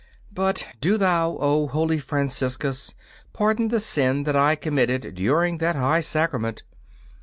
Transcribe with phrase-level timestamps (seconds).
[0.31, 2.95] But do thou, O holy Franciscus,
[3.33, 6.63] pardon the sin that I committed during that high sacrament!